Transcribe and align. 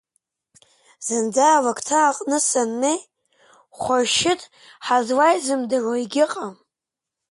Зынӡа 1.05 1.45
алакҭа 1.55 1.97
аҟны 2.09 2.37
саннеи, 2.49 2.99
Хәаршьыҭ 3.79 4.41
ҳазлаизымдыруа 4.85 5.95
егьыҟам. 6.01 6.53